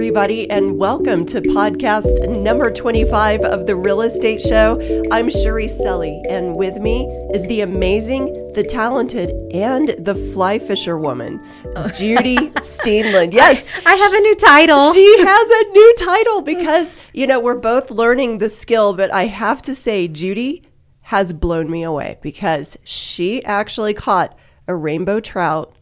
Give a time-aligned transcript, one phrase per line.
[0.00, 4.80] everybody, and welcome to podcast number 25 of The Real Estate Show.
[5.12, 7.04] I'm Sherry Selley, and with me
[7.34, 11.38] is the amazing, the talented, and the fly fisher woman,
[11.76, 11.88] oh.
[11.88, 13.34] Judy Steenland.
[13.34, 14.90] Yes, I have a new title.
[14.94, 19.26] she has a new title because, you know, we're both learning the skill, but I
[19.26, 20.62] have to say, Judy
[21.02, 24.34] has blown me away because she actually caught
[24.66, 25.76] a rainbow trout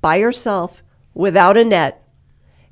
[0.00, 0.82] by herself
[1.14, 2.00] without a net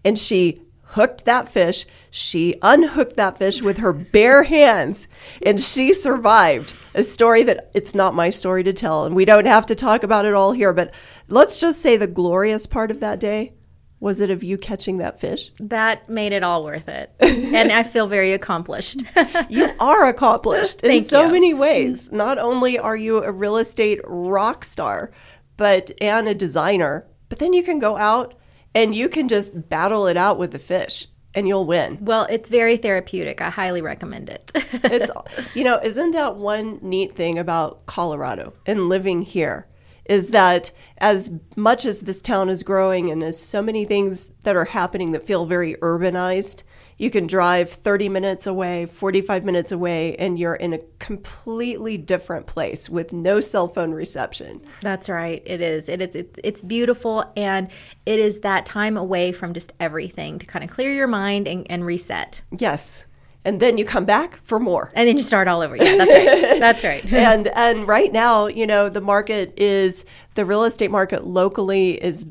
[0.04, 0.62] and she
[0.92, 1.86] hooked that fish.
[2.10, 5.06] She unhooked that fish with her bare hands
[5.42, 6.74] and she survived.
[6.94, 10.02] A story that it's not my story to tell and we don't have to talk
[10.02, 10.92] about it all here, but
[11.28, 13.52] let's just say the glorious part of that day
[14.00, 15.52] was it of you catching that fish?
[15.60, 17.12] That made it all worth it.
[17.20, 19.02] and I feel very accomplished.
[19.48, 21.32] You are accomplished in so you.
[21.32, 22.10] many ways.
[22.12, 25.10] Not only are you a real estate rock star,
[25.56, 28.34] but and a designer, but then you can go out
[28.74, 31.98] and you can just battle it out with the fish and you'll win.
[32.00, 33.40] well, it's very therapeutic.
[33.40, 34.50] I highly recommend it.
[34.84, 35.10] It's
[35.54, 39.66] you know, isn't that one neat thing about Colorado and living here
[40.06, 44.56] is that as much as this town is growing and as so many things that
[44.56, 46.64] are happening that feel very urbanized,
[47.00, 52.46] you can drive 30 minutes away, 45 minutes away and you're in a completely different
[52.46, 54.60] place with no cell phone reception.
[54.82, 55.42] That's right.
[55.46, 55.88] It is.
[55.88, 56.14] It is.
[56.14, 57.68] It's, it's beautiful, and
[58.04, 61.66] it is that time away from just everything to kind of clear your mind and,
[61.70, 63.06] and reset, Yes.
[63.46, 64.92] And then you come back for more.
[64.94, 65.74] and then you start all over.
[65.74, 66.58] Yeah, that's right.
[66.60, 67.12] That's right.
[67.12, 70.04] and and right now, you know, the market is
[70.34, 72.26] the real estate market locally is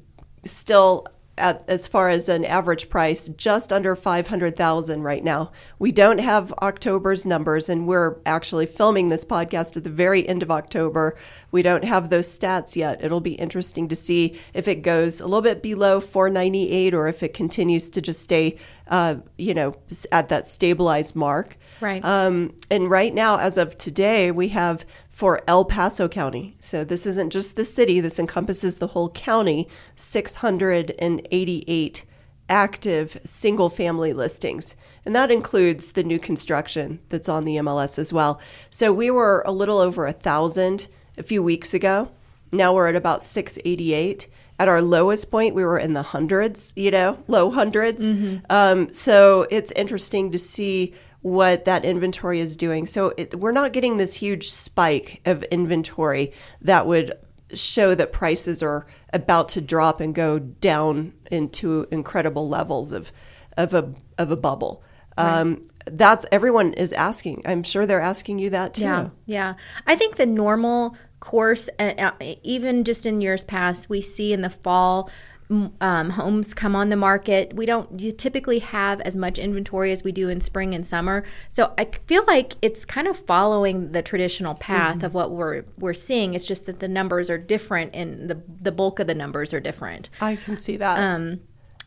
[0.45, 1.08] still
[1.40, 5.52] at as far as an average price just under 500,000 right now.
[5.80, 10.44] We don't have October's numbers and we're actually filming this podcast at the very end
[10.44, 11.17] of October.
[11.52, 13.04] We don't have those stats yet.
[13.04, 17.23] It'll be interesting to see if it goes a little bit below 498 or if
[17.23, 18.58] it continues to just stay
[18.90, 19.76] uh, you know,
[20.11, 21.58] at that stabilized mark.
[21.80, 22.04] Right.
[22.04, 24.83] Um, and right now, as of today, we have
[25.19, 26.55] for El Paso County.
[26.61, 32.05] So this isn't just the city, this encompasses the whole county 688
[32.47, 34.77] active single family listings.
[35.03, 38.39] And that includes the new construction that's on the MLS as well.
[38.69, 40.87] So we were a little over a thousand
[41.17, 42.07] a few weeks ago.
[42.53, 44.30] Now we're at about 688.
[44.57, 49.47] At our lowest point, we were in the hundreds, you know, low 100s Um, so
[49.51, 52.87] it's interesting to see what that inventory is doing.
[52.87, 57.13] So it, we're not getting this huge spike of inventory that would
[57.53, 63.11] show that prices are about to drop and go down into incredible levels of
[63.57, 64.83] of a of a bubble.
[65.17, 67.43] Um, that's everyone is asking.
[67.45, 68.83] I'm sure they're asking you that too.
[68.83, 69.53] Yeah, yeah.
[69.87, 74.41] I think the normal course, uh, uh, even just in years past, we see in
[74.41, 75.09] the fall
[75.49, 77.55] um, homes come on the market.
[77.55, 81.23] We don't you typically have as much inventory as we do in spring and summer.
[81.49, 85.93] So I feel like it's kind of following the traditional path of what we're we're
[85.93, 86.36] seeing.
[86.36, 89.60] It's just that the numbers are different, and the the bulk of the numbers are
[89.60, 90.10] different.
[90.21, 90.99] I can see that.
[90.99, 91.42] Um,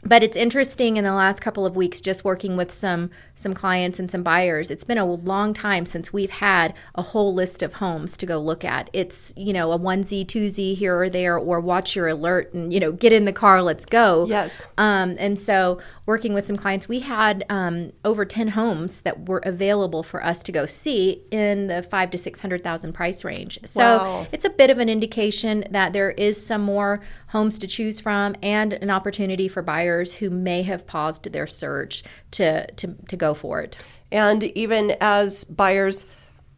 [0.05, 3.99] but it's interesting in the last couple of weeks just working with some some clients
[4.01, 7.75] and some buyers it's been a long time since we've had a whole list of
[7.75, 11.61] homes to go look at it's you know a onesie twosie here or there or
[11.61, 14.67] watch your alert and you know get in the car let's go Yes.
[14.77, 19.41] um, and so working with some clients we had um, over 10 homes that were
[19.45, 23.59] available for us to go see in the five to six hundred thousand price range
[23.65, 24.27] so Wow.
[24.33, 28.35] it's a bit of an indication that there is some more homes to choose from
[28.43, 33.35] and an opportunity for buyers who may have paused their search to to, to go
[33.35, 33.77] for it.
[34.11, 36.07] And even as buyers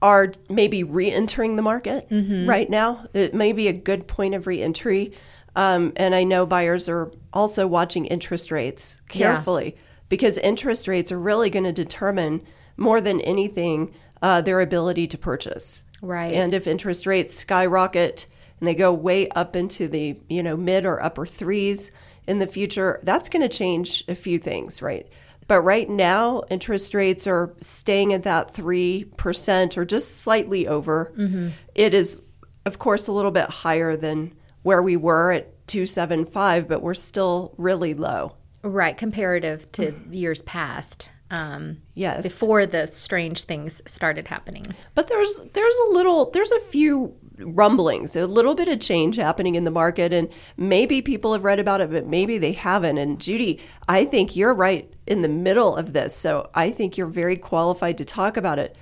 [0.03, 4.47] are maybe re entering the market right now, it may be a good point of
[4.47, 5.13] re entry.
[5.57, 9.33] Um, and I know buyers are also watching interest rates Yeah.
[9.35, 9.77] carefully
[10.09, 12.43] because interest rates are really going to determine
[12.77, 15.85] more than anything uh, their ability to purchase.
[16.03, 16.35] Right.
[16.35, 18.27] And if interest rates skyrocket
[18.59, 21.91] and they go way up into the you know mid or upper threes
[22.27, 25.09] in the future, that's going to change a few things, right?
[25.47, 31.13] But right now, interest rates are staying at that three percent or just slightly over.
[31.17, 31.49] Mm-hmm.
[31.75, 32.23] It is,
[32.65, 34.33] of course, a little bit higher than
[34.63, 38.37] where we were at two seven five, but we're still really low.
[38.63, 41.11] Right, comparative to years past.
[41.35, 42.23] Um, Yes.
[42.23, 44.65] before the strange things started happening.
[44.95, 49.55] But there's there's a little there's a few rumblings, a little bit of change happening
[49.57, 52.99] in the market, and maybe people have read about it, but maybe they haven't.
[52.99, 57.07] And Judy, I think you're right in the middle of this, so I think you're
[57.09, 58.77] very qualified to talk about it.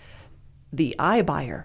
[0.73, 1.65] The iBuyer.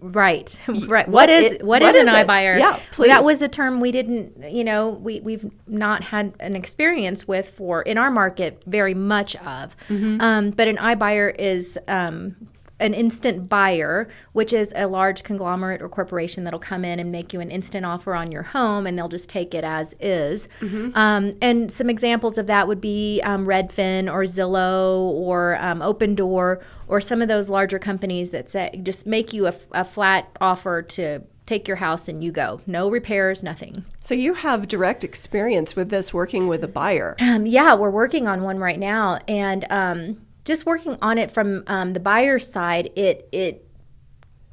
[0.00, 1.08] Right, right.
[1.08, 2.26] What is it- what what is an it?
[2.26, 2.58] iBuyer?
[2.58, 3.08] Yeah, please.
[3.08, 7.48] That was a term we didn't, you know, we we've not had an experience with
[7.50, 9.76] for in our market very much of.
[9.88, 10.20] Mm-hmm.
[10.20, 12.36] Um, but an iBuyer is um,
[12.80, 17.32] an instant buyer, which is a large conglomerate or corporation that'll come in and make
[17.32, 20.48] you an instant offer on your home, and they'll just take it as is.
[20.60, 20.96] Mm-hmm.
[20.96, 26.62] Um, and some examples of that would be um, Redfin or Zillow or um, Opendoor
[26.86, 31.20] or some of those larger companies that say just make you a flat offer to
[31.48, 32.60] take your house and you go.
[32.66, 33.84] No repairs, nothing.
[34.00, 37.16] So you have direct experience with this working with a buyer.
[37.20, 41.62] Um, yeah, we're working on one right now, and um, just working on it from
[41.66, 43.68] um, the buyer's side, it it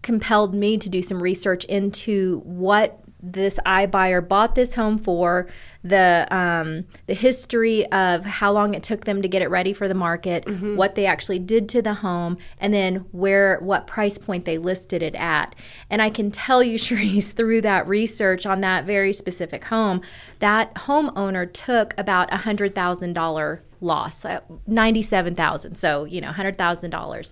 [0.04, 5.48] compelled me to do some research into what this iBuyer bought this home for,
[5.86, 9.88] the um, the history of how long it took them to get it ready for
[9.88, 10.44] the market,
[10.76, 15.04] what they actually did to the home, and then where what price point they listed
[15.04, 15.54] it at.
[15.92, 20.02] And I can tell you, Cherise, through that research on that very specific home,
[20.40, 25.76] that homeowner took about a hundred thousand dollar loss, uh, ninety seven thousand.
[25.76, 27.32] So you know, hundred thousand dollars.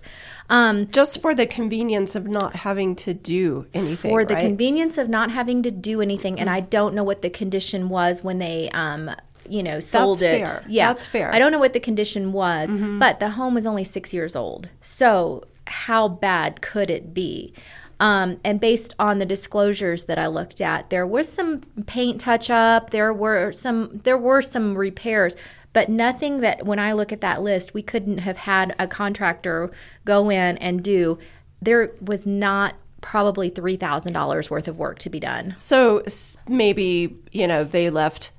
[0.50, 4.10] Um, Just for the convenience of not having to do anything.
[4.10, 4.42] for the right?
[4.46, 8.22] convenience of not having to do anything and i don't know what the condition was
[8.22, 9.10] when they um
[9.48, 10.64] you know sold it fair.
[10.68, 11.26] yeah That's fair.
[11.26, 11.34] Mm-hmm.
[11.34, 14.68] i don't know what the condition was but the home was only six years old
[14.80, 17.52] so how bad could it be
[18.00, 22.50] um, and based on the disclosures that I looked at, there was some paint touch
[22.50, 22.90] up.
[22.90, 25.36] There were some there were some repairs,
[25.72, 29.70] but nothing that when I look at that list, we couldn't have had a contractor
[30.04, 31.18] go in and do.
[31.62, 35.54] There was not probably three thousand dollars worth of work to be done.
[35.58, 36.02] So
[36.48, 38.32] maybe, you know, they left.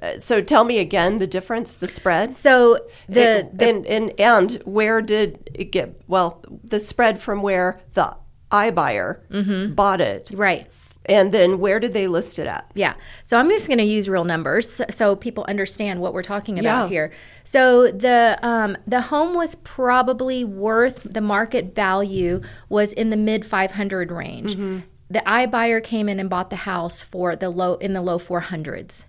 [0.00, 2.32] Uh, so tell me again the difference, the spread.
[2.34, 2.78] So
[3.08, 6.00] the, the and, and and where did it get?
[6.08, 8.16] Well, the spread from where the
[8.50, 9.74] iBuyer Mm-hmm.
[9.74, 10.66] bought it, right.
[11.08, 12.70] And then where did they list it at?
[12.74, 12.94] Yeah.
[13.26, 16.84] So I'm just going to use real numbers so- people understand what we're talking about
[16.84, 16.88] Yeah.
[16.88, 17.12] here.
[17.44, 23.44] So the um, the home was probably worth the market value was in the mid
[23.46, 24.52] 500 range.
[24.52, 24.80] Mm-hmm.
[25.10, 29.04] The iBuyer came in and bought the house for the low in the low 400s,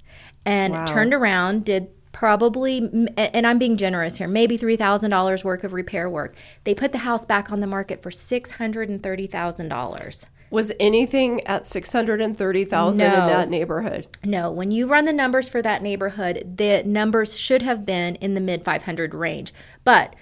[0.45, 0.85] and Wow.
[0.85, 2.79] turned around did probably
[3.17, 7.23] and i'm being generous here maybe $3000 worth of repair work they put the house
[7.23, 13.27] back on the market for $630000 Was anything at six hundred and thirty thousand in
[13.27, 14.07] that neighborhood?
[14.23, 18.33] No, when you run the numbers for that neighborhood, the numbers should have been in
[18.33, 19.53] the mid 500 range.
[19.83, 20.15] But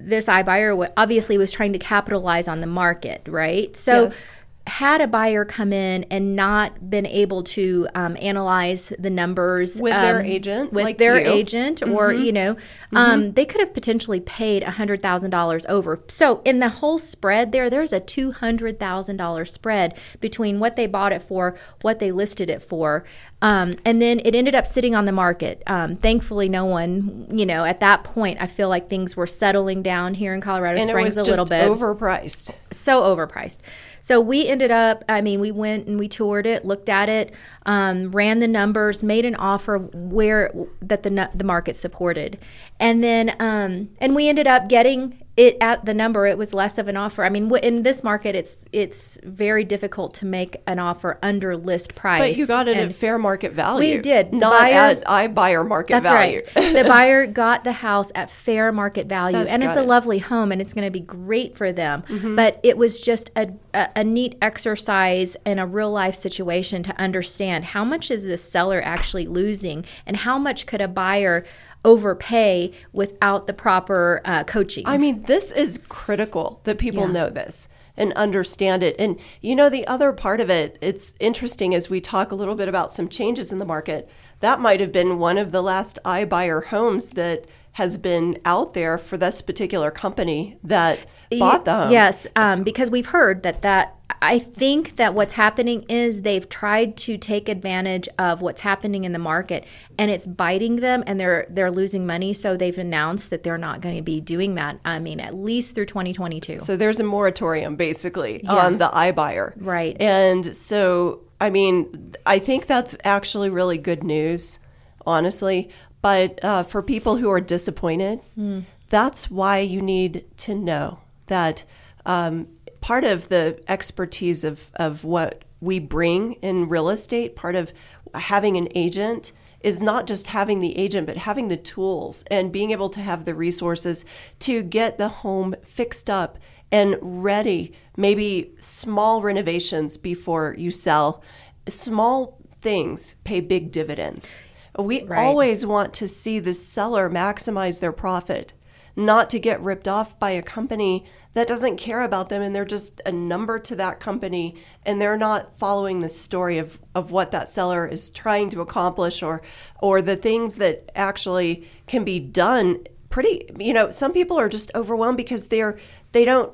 [0.00, 3.76] this iBuyer obviously was trying to capitalize on the market, right?
[3.76, 4.26] So Yes.
[4.68, 9.92] Had a buyer come in and not been able to um, analyze the numbers With
[9.92, 11.26] their um, agent, with like their you.
[11.26, 11.32] Mm-hmm.
[11.32, 12.56] agent, or you know,
[12.92, 16.00] um, they could have potentially paid hundred thousand dollars over.
[16.08, 20.76] So in the whole spread there, there's a two hundred thousand dollar spread between what
[20.76, 23.04] they bought it for, what they listed it for,
[23.40, 25.62] um, and then it ended up sitting on the market.
[25.66, 29.82] Um, thankfully, no one, you know, at that point, I feel like things were settling
[29.82, 32.52] down here in Colorado And Springs a little bit So overpriced.
[32.72, 33.58] so overpriced.
[34.00, 37.32] So we ended up, I mean, we went and we toured it, looked at it,
[37.68, 40.50] um, ran the numbers, made an offer where
[40.82, 42.38] that the the market supported,
[42.80, 46.26] and then um, and we ended up getting it at the number.
[46.26, 47.24] It was less of an offer.
[47.24, 51.94] I mean, in this market, it's it's very difficult to make an offer under list
[51.94, 52.20] price.
[52.20, 53.96] But you got it And- at fair market value.
[53.96, 54.32] We did.
[54.32, 56.42] Not buyer- at iBuyer market that's value.
[56.56, 56.72] right.
[56.78, 59.80] The buyer got the house at fair market value, That's and it's a.
[59.80, 59.88] Mm-hmm.
[59.88, 62.02] lovely home, and it's going to be great for them.
[62.34, 66.98] But it was just a, a, a neat exercise in a real life situation to
[67.00, 71.44] understand how much is this seller actually losing, and how much could a buyer
[71.84, 74.84] overpay without the proper uh, coaching.
[74.86, 77.12] I mean, this is critical that people Yeah.
[77.12, 78.96] know this and understand it.
[78.98, 82.54] And you know, the other part of it, it's interesting as we talk a little
[82.54, 84.08] bit about some changes in the market.
[84.40, 88.98] That might have been one of the last iBuyer homes that has been out there
[88.98, 90.98] for this particular company that
[91.38, 91.92] bought the home.
[91.92, 93.94] Yes, um, because we've heard that that.
[94.20, 99.12] I think that what's happening is they've tried to take advantage of what's happening in
[99.12, 99.64] the market,
[99.98, 102.34] and it's biting them, and they're they're losing money.
[102.34, 104.80] So they've announced that they're not going to be doing that.
[104.84, 106.58] I mean, at least through 2022.
[106.58, 109.52] So there's a moratorium basically on the iBuyer.
[109.56, 109.96] Right.
[110.00, 114.58] And so, I mean, I think that's actually really good news,
[115.06, 115.70] honestly.
[116.00, 118.60] But uh, for people who are disappointed, Hmm.
[118.88, 121.64] that's why you need to know that
[122.06, 122.48] um,
[122.80, 127.72] part of the expertise of, of what we bring in real estate, part of
[128.14, 132.70] having an agent, is not just having the agent, but having the tools and being
[132.70, 134.04] able to have the resources
[134.38, 136.38] to get the home fixed up
[136.70, 141.22] and ready, maybe small renovations before you sell.
[141.66, 144.36] Small things pay big dividends.
[144.78, 145.26] We Right.
[145.26, 148.52] always want to see the seller maximize their profit,
[148.94, 151.04] not to get ripped off by a company
[151.38, 155.16] that doesn't care about them and they're just a number to that company and they're
[155.16, 159.40] not following the story of, of what that seller is trying to accomplish or
[159.80, 162.84] or the things that actually can be done.
[163.08, 165.78] Pretty you know some people are just overwhelmed because they're
[166.10, 166.52] they don't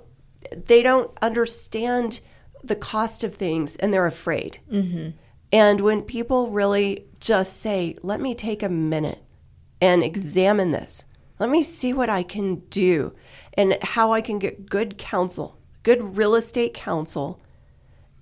[0.54, 2.20] they don't understand
[2.62, 4.58] the cost of things and they're afraid.
[4.70, 5.16] Mm-hmm.
[5.50, 9.22] And when people really just say, let me take a minute
[9.80, 11.06] and examine this,
[11.38, 13.12] let me see what I can do
[13.54, 17.40] and how I can get good counsel, good real estate counsel,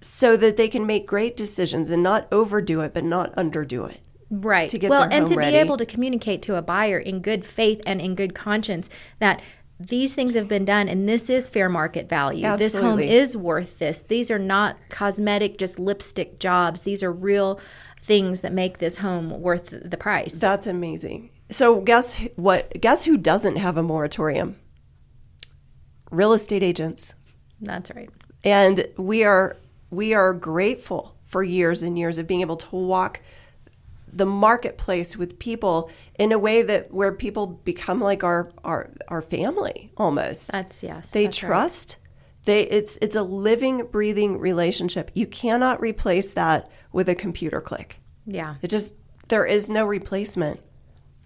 [0.00, 4.00] so that they can make great decisions and not overdo it, but not underdo it.
[4.30, 4.70] Right.
[4.70, 7.44] to get well, and to home be able to communicate to a buyer in good
[7.44, 8.88] faith and in good conscience
[9.18, 9.42] that
[9.78, 12.46] these things have been done and this is fair market value.
[12.46, 12.64] Absolutely.
[12.64, 14.00] This home is worth this.
[14.00, 16.82] These are not cosmetic, just lipstick jobs.
[16.82, 17.60] These are real
[18.00, 20.34] things that make this home worth the price.
[20.34, 21.30] That's amazing.
[21.52, 22.80] So guess what?
[22.80, 24.56] Guess who doesn't have a moratorium?
[26.10, 27.14] Real estate agents.
[27.60, 28.10] That's right.
[28.42, 29.56] and we are
[29.90, 33.20] we are grateful for years and years of being able to walk
[34.12, 39.22] the marketplace with people in a way that where people become like our our our
[39.22, 41.12] family almost That's yes.
[41.12, 41.48] they that's right.
[41.48, 41.98] trust
[42.46, 48.00] they it's it's a living breathing relationship you cannot replace that with a computer click
[48.26, 48.56] Yeah.
[48.60, 48.96] it just
[49.28, 50.58] there is no replacement.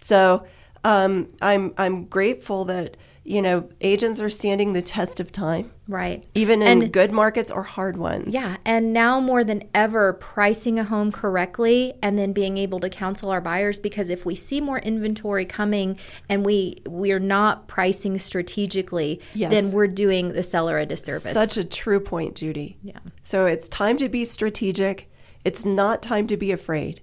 [0.01, 0.45] So
[0.83, 6.25] um, I'm I'm grateful that you know agents are standing the test of time, Right.
[6.33, 8.33] even in And- good markets or hard ones.
[8.33, 12.89] Yeah, and now more than ever, pricing a home correctly and then being able to
[12.89, 15.97] counsel our buyers because if we see more inventory coming
[16.29, 19.51] and we we're not pricing strategically, Yes.
[19.51, 21.33] then we're doing the seller a disservice.
[21.33, 22.77] such a true point, Judy.
[22.81, 22.99] yeah.
[23.23, 25.11] So it's time to be strategic.
[25.43, 27.01] It's not time to be afraid,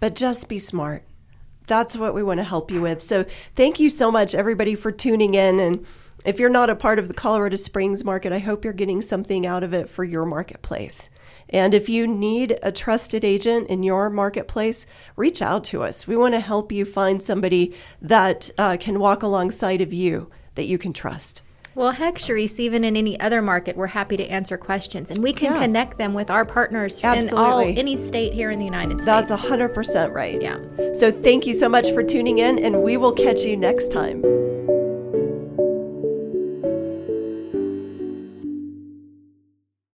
[0.00, 1.04] but just be smart.
[1.66, 3.02] That's what we want to help you with.
[3.02, 5.60] So thank you so much, everybody, for tuning in.
[5.60, 5.86] And
[6.24, 9.46] if you're not a part of the Colorado Springs market, I hope you're getting something
[9.46, 11.10] out of it for your marketplace.
[11.48, 16.06] And if you need a trusted agent in your marketplace, reach out to us.
[16.06, 20.64] We want to help you find somebody that uh, can walk alongside of you that
[20.64, 21.42] you can trust.
[21.74, 25.32] Well, heck, Cherise, even in any other market, we're happy to answer questions, and we
[25.32, 25.60] can Yeah.
[25.60, 29.06] connect them with our partners in all any state here in the United States.
[29.06, 30.40] That's 100% right.
[30.40, 30.58] Yeah.
[30.92, 34.22] So thank you so much for tuning in, and we will catch you next time.